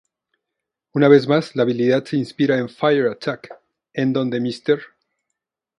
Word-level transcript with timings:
Una 0.93 1.07
vez 1.09 1.27
más 1.27 1.55
la 1.55 1.61
habilidad 1.61 2.03
se 2.05 2.17
inspira 2.17 2.57
en 2.57 2.69
"Fire 2.69 3.05
Attack", 3.05 3.49
en 3.93 4.11
donde 4.13 4.41
Mr. 4.41 4.81